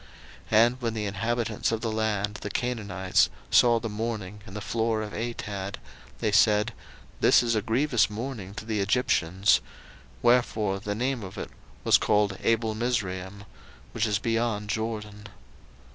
[0.01, 0.09] 01:050:011
[0.63, 5.03] And when the inhabitants of the land, the Canaanites, saw the mourning in the floor
[5.03, 5.75] of Atad,
[6.17, 6.73] they said,
[7.19, 9.61] This is a grievous mourning to the Egyptians:
[10.23, 11.51] wherefore the name of it
[11.83, 13.45] was called Abelmizraim,
[13.91, 15.27] which is beyond Jordan.